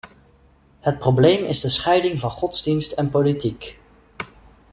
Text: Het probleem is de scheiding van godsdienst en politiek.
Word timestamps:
Het 0.79 0.97
probleem 0.99 1.43
is 1.45 1.61
de 1.61 1.69
scheiding 1.69 2.19
van 2.19 2.29
godsdienst 2.31 2.91
en 2.91 3.09
politiek. 3.09 3.79